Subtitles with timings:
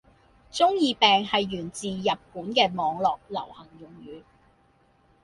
[0.49, 2.03] 中二病係源自日
[2.33, 4.23] 本嘅網絡流行用語